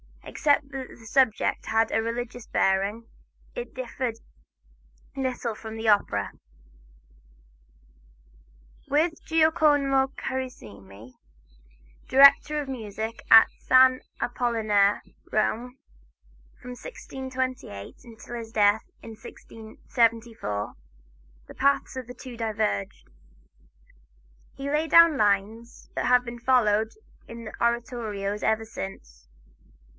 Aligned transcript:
Except 0.23 0.71
that 0.71 0.87
the 0.87 1.05
subject 1.05 1.67
had 1.67 1.91
a 1.91 2.01
religious 2.01 2.47
bearing, 2.47 3.05
it 3.53 3.75
differed 3.75 4.15
little 5.15 5.53
from 5.53 5.75
the 5.75 5.89
opera. 5.89 6.31
With 8.87 9.23
Giacomo 9.25 10.07
Carissimi, 10.17 11.13
director 12.07 12.59
of 12.59 12.67
music 12.69 13.21
at 13.29 13.47
San 13.59 13.99
Apollinare, 14.19 15.01
Rome, 15.31 15.77
from 16.59 16.71
1628 16.71 17.97
until 18.03 18.35
his 18.35 18.51
death, 18.51 18.85
in 19.03 19.11
1674, 19.11 20.73
the 21.47 21.53
paths 21.53 21.95
of 21.97 22.07
the 22.07 22.15
two 22.15 22.35
diverged. 22.37 23.07
He 24.53 24.71
laid 24.71 24.89
down 24.89 25.17
lines 25.17 25.89
that 25.93 26.05
have 26.05 26.23
been 26.25 26.39
followed 26.39 26.89
in 27.27 27.43
the 27.43 27.53
oratorio 27.63 28.35
ever 28.41 28.65
since. 28.65 29.27